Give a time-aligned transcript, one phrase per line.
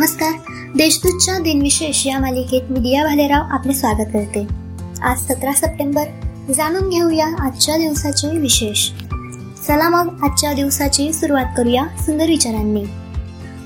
[0.00, 0.32] नमस्कार.
[0.76, 4.46] देशदूतच्या दिनविशेष या मालिकेत मी दिया भालेराव आपले स्वागत करते.
[5.02, 6.04] आज सतरा सप्टेंबर.
[6.56, 8.90] जाणून घेऊया आजच्या दिवसाचे विशेष.
[9.66, 12.84] चला मग आजच्या दिवसाची सुरुवात करूया सुंदर विचारांनी.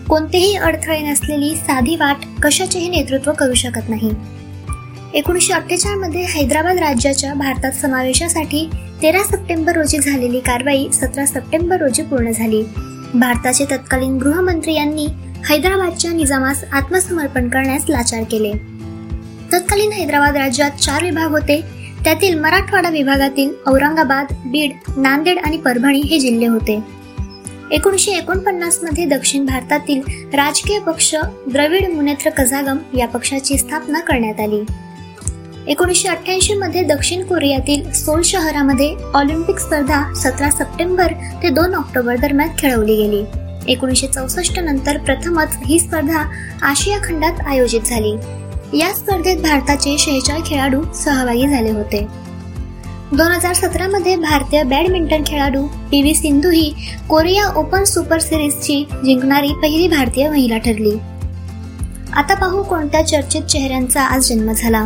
[0.09, 4.11] कोणतेही अडथळे नसलेली साधी वाट कशाचेही नेतृत्व करू शकत नाही.
[5.15, 8.71] एकोणीसशे अठ्ठेचाळमध्ये हैदराबाद राज्याच्या भारतात समावेशासाठी
[9.03, 12.63] तेरा सप्टेंबर रोजी झालेली कारवाई सतरा सप्टेंबर रोजी पूर्ण झाली.
[13.15, 15.07] भारताचे तत्कालीन गृहमंत्री यांनी
[15.49, 18.53] हैदराबादच्या निजामास आत्मसमर्पण करण्यास लाचार केले.
[19.53, 21.61] तत्कालीन हैदराबाद राज्यात चार विभाग होते.
[22.05, 26.79] त्यातील मराठवाडा विभागातील औरंगाबाद बीड नांदेड आणि परभणी हे जिल्हे होते.
[27.71, 30.01] एकोणीसशे एकोणपन्नासमध्ये दक्षिण भारतातील
[30.35, 31.15] राजकीय पक्ष
[31.53, 34.65] द्रविड मुनेत्र कझागम या पक्षाची स्थापना करण्यात आली.
[35.67, 42.49] एकोणीसशे अठ्ठ्याऐंशी मध्ये दक्षिण कोरियातील सोल शहरामध्ये ऑलिम्पिक स्पर्धा सतरा सप्टेंबर ते दोन ऑक्टोबर दरम्यान
[42.59, 43.25] खेळवली गेली.
[43.69, 48.13] एकोणीसशे चौसष्ट नंतर प्रथमच ही स्पर्धा आशिया खंडात आयोजित झाली.
[48.79, 52.07] या स्पर्धेत भारताचे शेहेचाळ खेळाडू सहभागी झाले होते.
[53.13, 56.75] दोन हजार सतरा मध्ये भारतीय बॅडमिंटन खेळाडू पी व्ही सिंधू ही
[57.09, 60.99] कोरिया ओपन सुपर सिरीजची जिंकणारी पहिली भारतीय महिला ठरली.
[62.13, 64.85] आता पाहू कोणत्या चर्चित चेहऱ्यांचा आज जन्म झाला.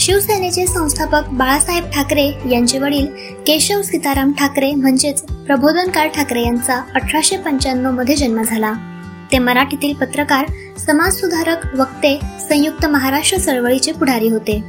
[0.00, 3.06] शिवसेनेचे संस्थापक बाळासाहेब ठाकरे यांचे वडील
[3.46, 8.72] केशव सीताराम ठाकरे म्हणजेच प्रबोधनकार ठाकरे यांचा अठराशे पंच्याण्णवमध्ये जन्म झाला.
[9.32, 10.46] ते मराठीतील पत्रकार
[10.78, 14.60] समाजसुधारक वक्ते संयुक्त महाराष्ट्र चळवळीचे पुढारी होते.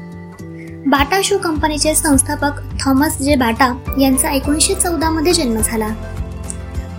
[0.87, 5.87] बाटा शू कंपनीचे संस्थापक थॉमस जे बाटा यांचा एकोणीसशे चौदा मध्ये जन्म झाला.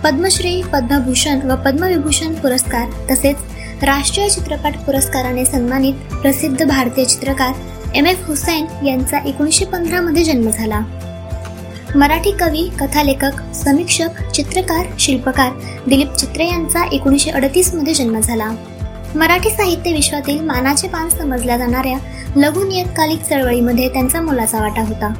[0.03, 3.35] पद्मश्री पद्मभूषण व पद्मविभूषण पुरस्कार तसेच
[3.83, 7.53] राष्ट्रीय चित्रपट पुरस्काराने सन्मानित प्रसिद्ध भारतीय चित्रकार
[7.95, 10.79] एम एफ हुसैन यांचा एकोणीसशे पंधरामध्ये जन्म झाला.
[11.95, 15.51] मराठी कवी कथालेखक समीक्षक चित्रकार शिल्पकार
[15.87, 18.51] दिलीप चित्रे यांचा एकोणीसशे अडतीसमध्ये जन्म झाला.
[19.15, 21.97] मराठी साहित्य विश्वातील मानाचे पान समजल्या जाणाऱ्या
[22.35, 25.13] लघु नियतकालिक चळवळीमध्ये त्यांचा मोलाचा वाटा होता.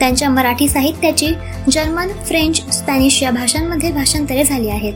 [0.00, 1.28] त्यांच्या मराठी साहित्याची
[1.72, 4.94] जर्मन फ्रेंच स्पॅनिश या भाषांमध्ये भाषांतरे झाली आहेत.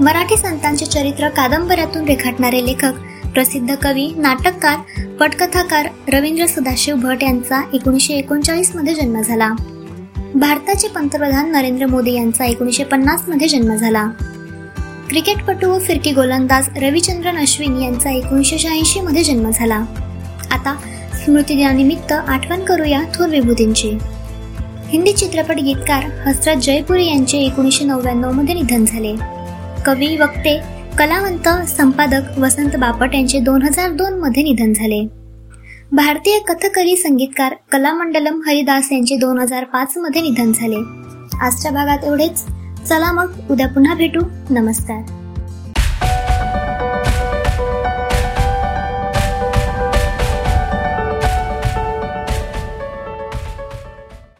[0.00, 2.92] मराठी संतांचे चरित्र कादंबऱ्यातून रेखाटणारे लेखक
[3.34, 9.50] प्रसिद्ध कवी नाटककार पटकथाकार रवींद्र सदाशिव भट यांचा एकोणीसशे एकोणचाळीसमध्ये जन्म झाला.
[10.34, 14.06] भारताचे पंतप्रधान नरेंद्र मोदी यांचा एकोणीसशे पन्नासमध्ये जन्म झाला.
[15.08, 19.76] क्रिकेटपटू व फिरकी गोलंदाज रविचंद्रन अश्विन यांचा एकोणीसशे शहाऐंशी मध्ये जन्म झाला.
[20.50, 20.76] आता
[21.24, 23.90] स्मृती दिनानिमित्त आठवण करूया थोर विभूतींची.
[24.88, 29.14] हिंदी चित्रपट गीतकार हसरत जयपुरी यांचे एकोणीसशे नव्याण्णवमध्ये निधन झाले.
[29.86, 35.08] कवी वक्ते कलावंत संपादक वसंत बापट यांचे दोन हजार दोन मध्ये निधन झाले.
[35.92, 40.76] भारतीय कथकली संगीतकार कलामंडलम हरिदास यांचे दोन हजार पाच मध्ये निधन झाले.
[41.40, 42.46] आजच्या भागात एवढेच.
[42.88, 44.20] चला मग उद्या पुन्हा भेटू.
[44.50, 45.19] नमस्कार.